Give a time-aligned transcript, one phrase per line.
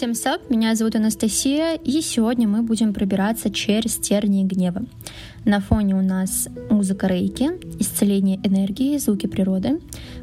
[0.00, 4.86] всем сап, меня зовут Анастасия, и сегодня мы будем пробираться через тернии гнева.
[5.44, 9.78] На фоне у нас музыка рейки, исцеление энергии, звуки природы.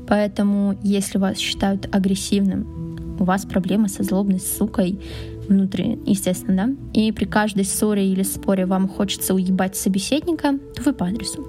[0.08, 5.00] Поэтому, если вас считают агрессивным, у вас проблемы со злобной сукой
[5.48, 10.94] внутри, естественно, да, и при каждой ссоре или споре вам хочется уебать собеседника, то вы
[10.94, 11.48] по адресу.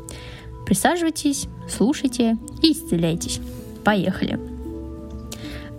[0.67, 3.41] Присаживайтесь, слушайте и исцеляйтесь.
[3.85, 4.48] Поехали!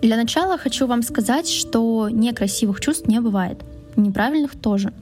[0.02, 3.62] Для начала хочу вам сказать, что некрасивых чувств не бывает.
[3.96, 4.92] Неправильных тоже.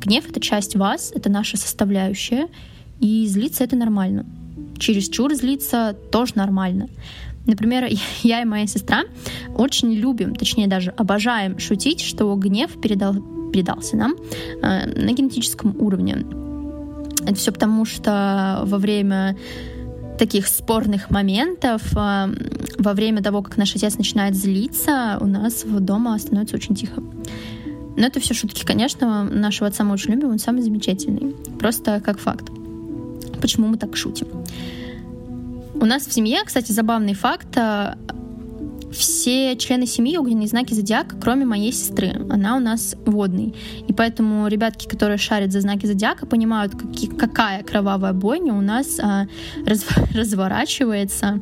[0.00, 2.48] Гнев— это часть вас, это наша составляющая,
[3.00, 4.24] и злиться— это нормально.
[4.78, 6.88] Чересчур злиться тоже нормально.
[7.46, 7.88] Например,
[8.22, 9.02] я и моя сестра
[9.56, 13.14] очень любим, точнее даже обожаем шутить, что гнев передал,
[13.52, 14.14] передался нам
[14.62, 16.24] э, на генетическом уровне.
[17.22, 19.36] Это все потому, что во время
[20.20, 22.28] таких спорных моментов э,
[22.78, 27.02] во время того, как наш отец начинает злиться, у нас дома становится очень тихо.
[27.96, 29.24] Но это все шутки, конечно.
[29.24, 31.34] Нашего отца мы очень любим, он самый замечательный.
[31.58, 32.50] Просто как факт.
[33.40, 34.26] Почему мы так шутим?
[35.74, 37.56] У нас в семье, кстати, забавный факт.
[38.92, 42.26] Все члены семьи огненные знаки зодиака, кроме моей сестры.
[42.28, 43.54] Она у нас водный.
[43.86, 48.98] И поэтому ребятки, которые шарят за знаки зодиака, понимают, какие, какая кровавая бойня у нас
[49.00, 49.26] а,
[49.64, 51.40] раз, разворачивается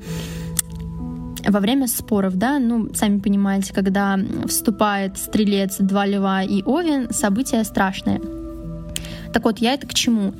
[1.46, 7.64] во время споров, да, ну, сами понимаете, когда вступает стрелец, два льва и овен, событие
[7.64, 8.20] страшное.
[9.32, 10.34] Так вот, я это к чему?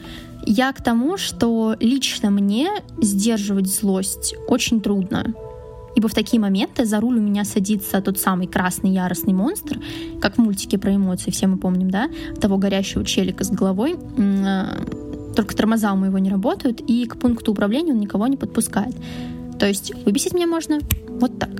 [0.44, 2.68] Я к тому, что лично мне
[3.00, 5.34] сдерживать злость очень трудно.
[5.96, 9.80] Ибо в такие моменты за руль у меня садится тот самый красный яростный монстр,
[10.20, 12.08] как в мультике про эмоции, все мы помним, да,
[12.40, 13.96] того горящего челика с головой.
[14.18, 14.76] А,
[15.34, 18.94] только тормоза у моего не работают, и к пункту управления он никого не подпускает.
[19.58, 21.50] То есть выбесить меня можно вот так.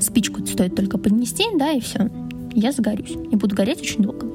[0.00, 2.10] Спичку стоит только поднести, да, и все.
[2.52, 3.16] Я загорюсь.
[3.30, 4.26] И буду гореть очень долго.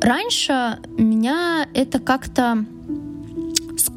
[0.00, 2.64] Раньше меня это как-то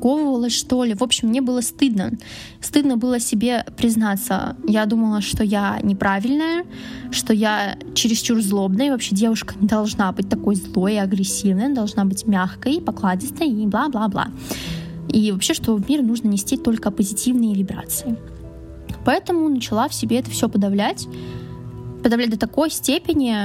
[0.03, 0.93] сковывалась, что ли.
[0.93, 2.11] В общем, мне было стыдно.
[2.59, 4.57] Стыдно было себе признаться.
[4.67, 6.65] Я думала, что я неправильная,
[7.11, 12.03] что я чересчур злобная, и вообще девушка не должна быть такой злой и агрессивной, должна
[12.03, 14.27] быть мягкой, покладистой и бла-бла-бла.
[15.07, 18.17] И вообще, что в мир нужно нести только позитивные вибрации.
[19.05, 21.07] Поэтому начала в себе это все подавлять.
[22.03, 23.37] Подавлять до такой степени,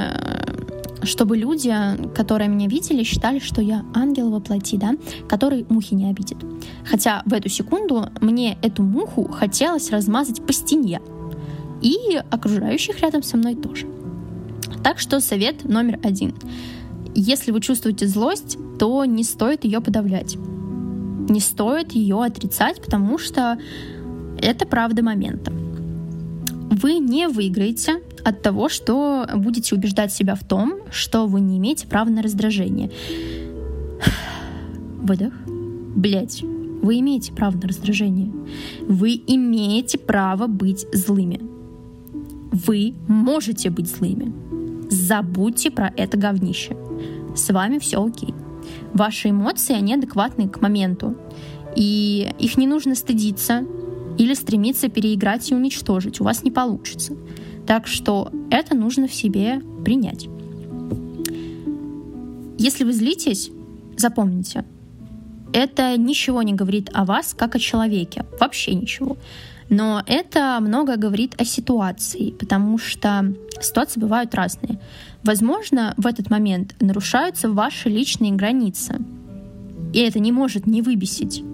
[1.03, 1.73] чтобы люди,
[2.15, 4.95] которые меня видели, считали, что я ангел во плоти, да,
[5.29, 6.39] который мухи не обидит.
[6.85, 11.01] Хотя в эту секунду мне эту муху хотелось размазать по стене.
[11.81, 13.87] И окружающих рядом со мной тоже.
[14.83, 16.35] Так что совет номер один.
[17.15, 20.37] Если вы чувствуете злость, то не стоит ее подавлять.
[20.37, 23.59] Не стоит ее отрицать, потому что
[24.41, 25.53] это правда момента.
[26.81, 31.89] Вы не выиграете от того, что будете убеждать себя в том, что вы не имеете
[31.89, 32.91] права на раздражение.
[35.03, 35.33] Выдох.
[35.97, 36.45] Блять.
[36.83, 38.31] Вы имеете право на раздражение.
[38.83, 41.41] Вы имеете право быть злыми.
[42.53, 44.33] Вы можете быть злыми.
[44.89, 46.77] Забудьте про это говнище.
[47.35, 48.35] С вами все окей.
[48.95, 51.17] Ваши эмоции, они адекватны к моменту.
[51.75, 53.65] И их не нужно стыдиться
[54.19, 56.21] или стремиться переиграть и уничтожить.
[56.21, 57.15] У вас не получится.
[57.67, 60.29] Так что это нужно в себе принять.
[62.59, 63.51] Если вы злитесь,
[63.97, 64.65] запомните,
[65.53, 69.17] это ничего не говорит о вас как о человеке, вообще ничего.
[69.71, 74.81] Но это много говорит о ситуации, потому что ситуации бывают разные.
[75.23, 78.99] Возможно, в этот момент нарушаются ваши личные границы,
[79.93, 81.45] и это не может не выбесить.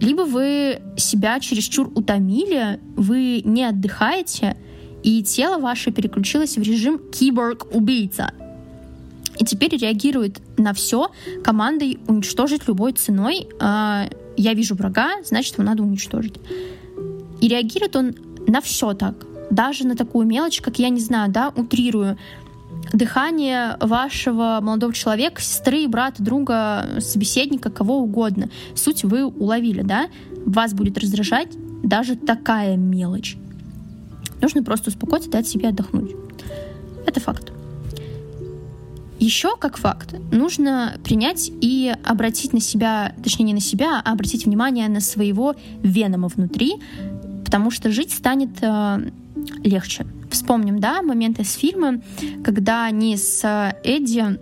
[0.00, 4.56] Либо вы себя чересчур утомили, вы не отдыхаете—
[5.02, 8.32] и тело ваше переключилось в режим киборг-убийца.
[9.38, 11.10] И теперь реагирует на все
[11.42, 13.48] командой уничтожить любой ценой.
[13.58, 16.34] А, я вижу врага, значит, его надо уничтожить.
[17.40, 18.14] И реагирует он
[18.46, 19.26] на все так.
[19.50, 22.18] Даже на такую мелочь, как я не знаю, да, утрирую.
[22.92, 28.50] Дыхание вашего молодого человека, сестры, брата, друга, собеседника, кого угодно.
[28.74, 30.08] Суть вы уловили, да?
[30.44, 31.48] Вас будет раздражать
[31.84, 33.36] даже такая мелочь.
[34.40, 36.12] Нужно просто успокоиться и дать себе отдохнуть.
[37.06, 37.52] Это факт.
[39.20, 44.46] Еще как факт, нужно принять и обратить на себя, точнее не на себя, а обратить
[44.46, 46.76] внимание на своего венома внутри,
[47.44, 49.10] потому что жить станет э,
[49.62, 50.06] легче.
[50.30, 52.00] Вспомним, да, моменты с фильма,
[52.44, 53.44] когда они с
[53.84, 54.38] Эдди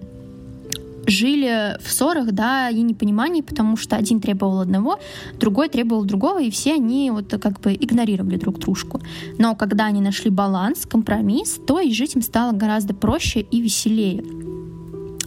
[1.09, 4.99] жили в ссорах, да, и непонимании, потому что один требовал одного,
[5.39, 9.01] другой требовал другого, и все они вот как бы игнорировали друг дружку.
[9.39, 14.23] Но когда они нашли баланс, компромисс, то и жить им стало гораздо проще и веселее.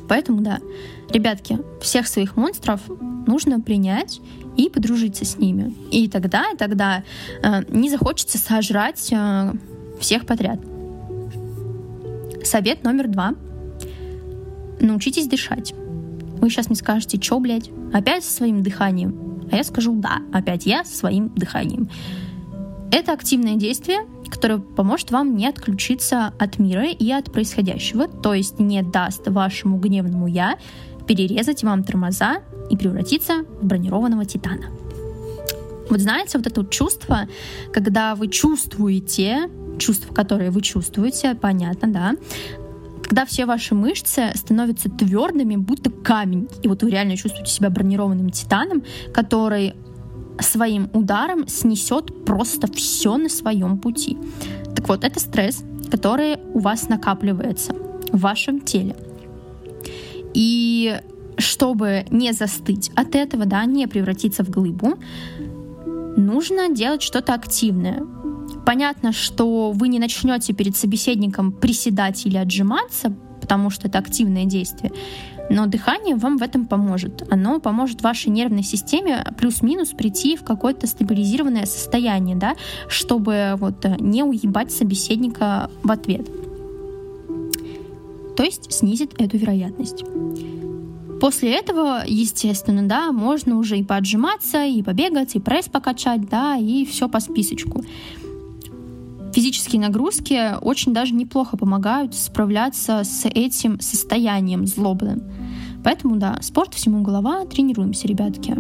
[0.08, 0.60] Поэтому, да,
[1.10, 2.82] ребятки, всех своих монстров
[3.26, 4.22] нужно принять
[4.58, 5.74] и подружиться с ними.
[5.92, 7.04] И тогда, и тогда
[7.42, 9.54] э, не захочется сожрать э,
[10.02, 10.60] всех подряд.
[12.44, 13.36] Совет номер два.
[14.80, 15.74] Научитесь дышать.
[16.42, 19.48] Вы сейчас мне скажете, что, блядь, опять со своим дыханием?
[19.52, 21.90] А я скажу, да, опять я со своим дыханием.
[22.92, 28.60] Это активное действие, которое поможет вам не отключиться от мира и от происходящего, то есть
[28.60, 30.58] не даст вашему гневному «я»
[31.08, 34.68] перерезать вам тормоза и превратиться в бронированного титана.
[35.90, 37.28] Вот знаете, вот это вот чувство,
[37.74, 39.50] когда вы чувствуете,
[39.82, 42.16] чувство, которое вы чувствуете, понятно, да,
[43.04, 48.30] когда все ваши мышцы становятся твердыми, будто камень, и вот вы реально чувствуете себя бронированным
[48.30, 48.84] титаном,
[49.14, 49.74] который
[50.40, 54.18] своим ударом снесет просто все на своем пути.
[54.76, 57.74] Так вот, это стресс, который у вас накапливается
[58.14, 58.96] в вашем теле.
[60.34, 60.98] И
[61.38, 64.98] чтобы не застыть от этого, да, не превратиться в глыбу,
[66.16, 68.06] нужно делать что-то активное.
[68.72, 74.94] Понятно, что вы не начнете перед собеседником приседать или отжиматься, потому что это активное действие,
[75.50, 77.22] но дыхание вам в этом поможет.
[77.30, 82.56] Оно поможет вашей нервной системе плюс-минус прийти в какое-то стабилизированное состояние, да,
[82.88, 86.30] чтобы вот не уебать собеседника в ответ.
[88.38, 90.06] То есть снизит эту вероятность.
[91.20, 96.86] После этого, естественно, да, можно уже и поджиматься, и побегать, и пресс покачать, да, и
[96.86, 97.84] все по списочку.
[99.34, 105.24] Физические нагрузки очень даже неплохо помогают справляться с этим состоянием злобным.
[105.84, 108.56] Поэтому, да, спорт всему голова, тренируемся, ребятки.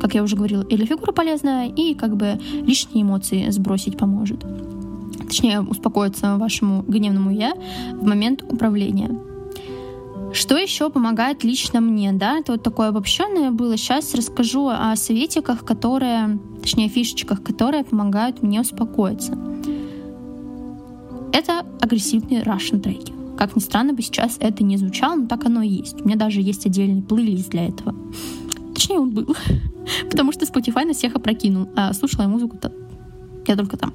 [0.00, 4.44] Как я уже говорила, или фигура полезная, и как бы лишние эмоции сбросить поможет.
[5.26, 7.54] Точнее, успокоиться вашему гневному «я»
[7.94, 9.10] в момент управления.
[10.32, 13.76] Что еще помогает лично мне, да, это вот такое обобщенное было.
[13.76, 19.38] Сейчас расскажу о советиках, которые, точнее, фишечках, которые помогают мне успокоиться.
[21.36, 23.12] Это агрессивные Russian треки.
[23.36, 26.00] Как ни странно бы сейчас это не звучало, но так оно и есть.
[26.00, 27.94] У меня даже есть отдельный плейлист для этого.
[28.74, 29.36] Точнее, он был.
[30.10, 31.68] Потому что Spotify на всех опрокинул.
[31.76, 32.72] А слушала я музыку-то
[33.46, 33.92] я только там.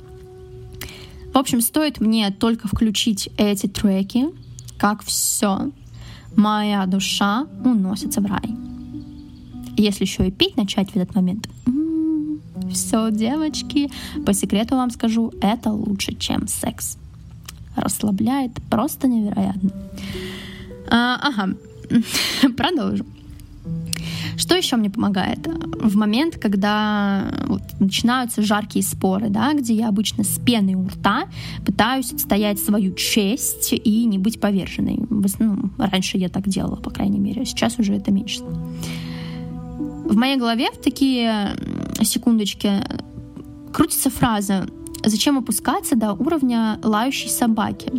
[1.34, 4.28] В общем, стоит мне только включить эти треки,
[4.78, 5.72] как все
[6.36, 8.56] моя душа уносится в рай.
[9.78, 11.50] Если еще и пить начать в этот момент,
[12.72, 13.90] все, девочки,
[14.28, 17.00] по секрету вам скажу, это лучше, чем секс.
[17.76, 19.72] Расслабляет просто невероятно.
[20.90, 21.56] А, ага,
[22.58, 23.06] продолжу.
[24.38, 25.48] Что еще мне помогает?
[25.48, 31.28] В момент, когда вот, начинаются жаркие споры, да, где я обычно с пеной у рта
[31.66, 35.00] пытаюсь отстоять свою честь и не быть поверженной.
[35.40, 38.40] Ну, раньше я так делала, по крайней мере, сейчас уже это меньше.
[38.40, 41.56] В моей голове в такие
[42.02, 42.72] секундочки
[43.72, 44.68] крутится фраза
[45.03, 47.92] «Зачем опускаться до уровня лающей собаки?»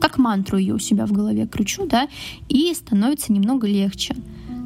[0.00, 2.08] Как мантру ее у себя в голове кручу, да,
[2.48, 4.14] и становится немного легче.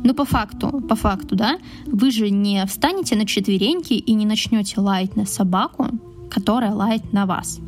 [0.02, 4.80] Но по факту, по факту, да, вы же не встанете на четвереньки и не начнете
[4.80, 5.87] лаять на собаку,
[6.30, 7.61] которая лает на вас.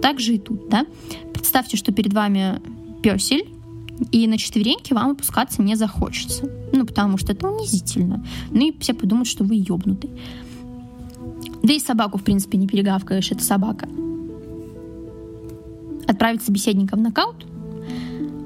[0.00, 0.86] Так же и тут, да.
[1.32, 2.60] Представьте, что перед вами
[3.02, 3.48] песель,
[4.12, 6.50] и на четвереньки вам опускаться не захочется.
[6.72, 8.24] Ну, потому что это унизительно.
[8.50, 10.10] Ну и все подумают, что вы ёбнутый.
[11.66, 13.88] Да и собаку, в принципе, не перегавкаешь, это собака.
[16.06, 17.44] Отправить собеседника в нокаут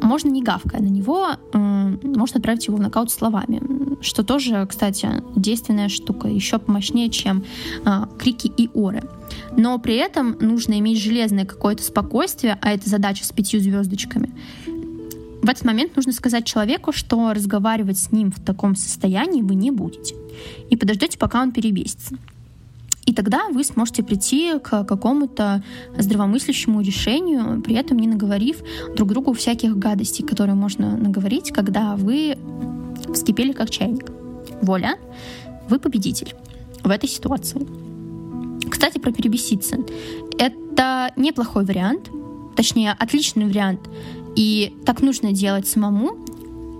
[0.00, 3.60] можно не гавкая на него, можно отправить его в нокаут словами,
[4.02, 7.44] что тоже, кстати, действенная штука, еще помощнее, чем
[7.84, 9.02] а, крики и оры.
[9.54, 14.30] Но при этом нужно иметь железное какое-то спокойствие, а это задача с пятью звездочками.
[15.42, 19.70] В этот момент нужно сказать человеку, что разговаривать с ним в таком состоянии вы не
[19.70, 20.14] будете.
[20.70, 22.16] И подождете, пока он перебесится.
[23.10, 25.64] И тогда вы сможете прийти к какому-то
[25.98, 28.58] здравомыслящему решению, при этом не наговорив
[28.94, 32.38] друг другу всяких гадостей, которые можно наговорить, когда вы
[33.12, 34.12] вскипели как чайник.
[34.62, 34.94] Воля,
[35.68, 36.36] вы победитель
[36.84, 37.66] в этой ситуации.
[38.70, 39.78] Кстати, про перебеситься.
[40.38, 42.10] Это неплохой вариант,
[42.54, 43.80] точнее, отличный вариант.
[44.36, 46.16] И так нужно делать самому,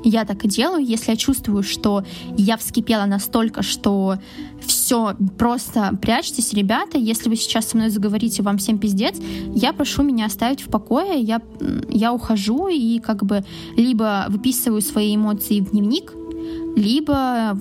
[0.05, 0.85] я так и делаю.
[0.85, 2.05] Если я чувствую, что
[2.37, 4.17] я вскипела настолько, что
[4.61, 6.99] все, просто прячьтесь, ребята.
[6.99, 9.17] Если вы сейчас со мной заговорите, вам всем пиздец,
[9.55, 11.21] я прошу меня оставить в покое.
[11.21, 11.41] Я,
[11.89, 13.45] я ухожу и как бы
[13.77, 16.13] либо выписываю свои эмоции в дневник,
[16.77, 17.59] либо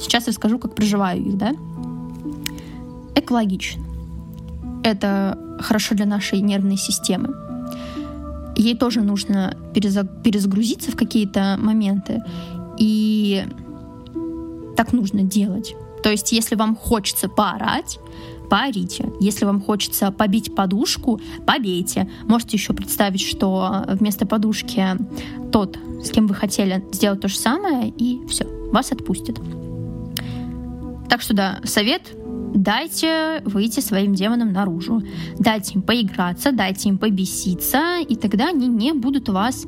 [0.00, 1.52] сейчас расскажу, как проживаю их, да.
[3.14, 3.82] Экологично.
[4.84, 7.47] Это хорошо для нашей нервной системы
[8.58, 12.22] ей тоже нужно перезагрузиться в какие-то моменты.
[12.78, 13.44] И
[14.76, 15.74] так нужно делать.
[16.02, 17.98] То есть, если вам хочется поорать,
[18.50, 19.10] поорите.
[19.20, 22.08] Если вам хочется побить подушку, побейте.
[22.24, 24.84] Можете еще представить, что вместо подушки
[25.52, 29.40] тот, с кем вы хотели сделать то же самое, и все, вас отпустит.
[31.08, 32.02] Так что да, совет
[32.54, 35.02] дайте выйти своим демонам наружу,
[35.38, 39.66] дайте им поиграться, дайте им побеситься, и тогда они не будут вас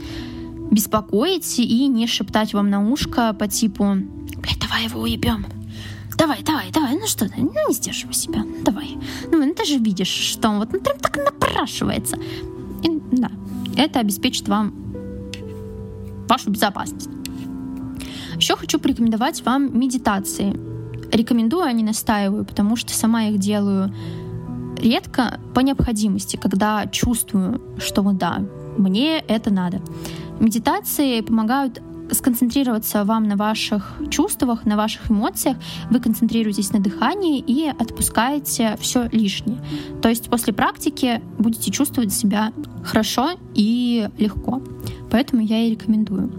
[0.71, 5.47] беспокоить и не шептать вам на ушко по типу «Блядь, давай его уебем».
[6.17, 8.99] Давай, давай, давай, ну что ты, ну не сдерживай себя, давай.
[9.33, 12.19] Ну, ну ты же видишь, что он вот ну, прям так напрашивается.
[12.83, 13.31] И, да,
[13.77, 14.75] это обеспечит вам
[16.29, 17.09] вашу безопасность.
[18.37, 20.55] Еще хочу порекомендовать вам медитации
[21.12, 23.93] рекомендую, а не настаиваю, потому что сама их делаю
[24.76, 28.43] редко по необходимости, когда чувствую, что вот да,
[28.76, 29.81] мне это надо.
[30.38, 35.57] Медитации помогают сконцентрироваться вам на ваших чувствах, на ваших эмоциях,
[35.90, 39.59] вы концентрируетесь на дыхании и отпускаете все лишнее.
[40.02, 42.52] То есть после практики будете чувствовать себя
[42.85, 44.61] хорошо и легко.
[45.11, 46.33] Поэтому я и рекомендую.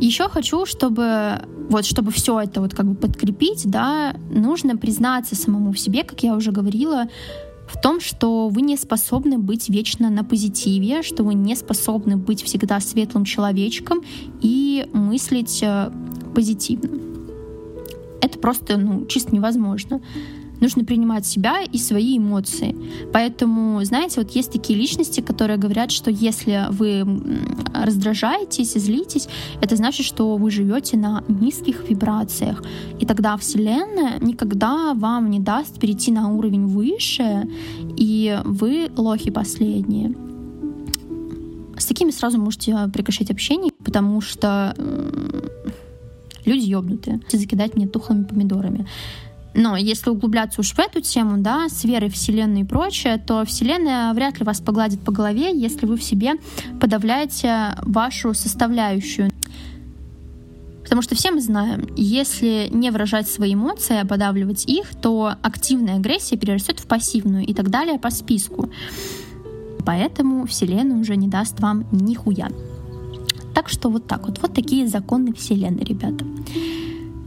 [0.00, 5.72] Еще хочу, чтобы вот чтобы все это вот как бы подкрепить, да, нужно признаться самому
[5.72, 7.08] в себе, как я уже говорила,
[7.66, 12.42] в том, что вы не способны быть вечно на позитиве, что вы не способны быть
[12.42, 14.02] всегда светлым человечком
[14.40, 15.90] и мыслить э,
[16.34, 17.00] позитивно.
[18.20, 20.00] Это просто, ну, чисто невозможно
[20.60, 22.74] нужно принимать себя и свои эмоции.
[23.12, 27.04] Поэтому, знаете, вот есть такие личности, которые говорят, что если вы
[27.74, 29.28] раздражаетесь, злитесь,
[29.60, 32.62] это значит, что вы живете на низких вибрациях.
[33.00, 37.48] И тогда Вселенная никогда вам не даст перейти на уровень выше,
[37.96, 40.14] и вы лохи последние.
[41.78, 44.74] С такими сразу можете прекращать общение, потому что
[46.44, 47.20] люди ёбнутые.
[47.30, 48.86] Закидать мне тухлыми помидорами.
[49.56, 54.12] Но если углубляться уж в эту тему, да, с верой Вселенной и прочее, то Вселенная
[54.12, 56.34] вряд ли вас погладит по голове, если вы в себе
[56.78, 59.30] подавляете вашу составляющую.
[60.82, 65.96] Потому что все мы знаем, если не выражать свои эмоции, а подавливать их, то активная
[65.96, 68.70] агрессия перерастет в пассивную и так далее по списку.
[69.86, 72.50] Поэтому Вселенная уже не даст вам нихуя.
[73.54, 74.38] Так что вот так вот.
[74.42, 76.26] Вот такие законы Вселенной, ребята.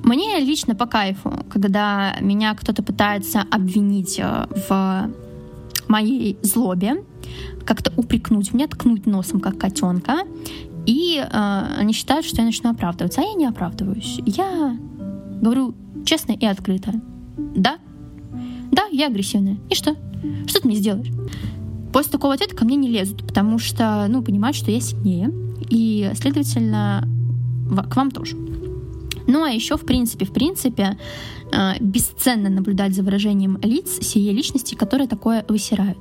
[0.04, 5.10] Мне лично по кайфу, когда меня кто-то пытается обвинить э, в
[5.88, 7.04] моей злобе,
[7.66, 10.20] как-то упрекнуть меня, ткнуть носом, как котенка,
[10.86, 14.20] и э, они считают, что я начну оправдываться, а я не оправдываюсь.
[14.26, 14.78] Я
[15.42, 15.76] говорю
[16.06, 16.94] честно и открыто.
[17.56, 17.78] Да,
[18.72, 19.58] да, я агрессивная.
[19.70, 19.96] И что?
[20.48, 21.12] Что ты мне сделаешь?
[21.94, 25.32] После такого ответа ко мне не лезут, потому что, ну, понимают, что я сильнее,
[25.70, 27.08] и, следовательно,
[27.90, 28.36] к вам тоже.
[29.30, 30.98] Ну а еще, в принципе, в принципе,
[31.52, 36.00] э, бесценно наблюдать за выражением лиц сие личности, которые такое высирают.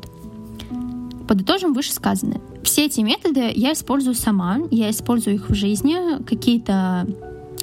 [1.29, 2.41] Подытожим вышесказанное.
[2.63, 7.07] Все эти методы я использую сама, я использую их в жизни, какие-то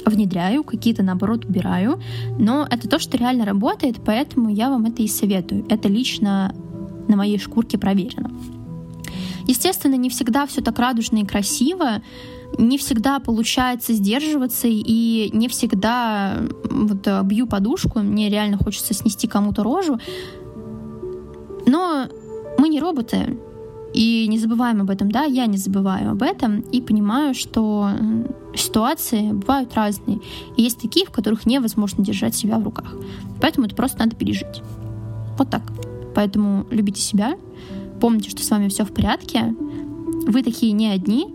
[0.05, 1.99] внедряю, какие-то, наоборот, убираю.
[2.37, 5.65] Но это то, что реально работает, поэтому я вам это и советую.
[5.67, 6.53] Это лично
[7.07, 8.29] на моей шкурке проверено.
[9.47, 12.03] Естественно, не всегда все так радужно и красиво
[12.57, 16.37] не всегда получается сдерживаться, и не всегда
[16.69, 19.99] вот, э, бью подушку, мне реально хочется снести кому-то рожу.
[21.65, 22.07] Но
[22.57, 23.37] мы не роботы,
[23.95, 27.89] и не забываем об этом, да, я не забываю об этом и понимаю, что
[28.53, 30.19] ситуации бывают разные.
[30.57, 32.93] И есть такие, в которых невозможно держать себя в руках.
[33.39, 34.61] Поэтому это просто надо пережить.
[35.37, 35.61] Вот так.
[36.13, 37.37] Поэтому любите себя,
[38.01, 39.55] помните, что с вами все в порядке,
[40.27, 41.33] вы такие не одни,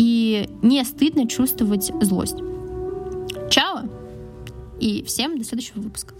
[0.00, 2.38] и не стыдно чувствовать злость.
[3.50, 3.82] Чао!
[4.80, 6.14] И всем до следующего выпуска.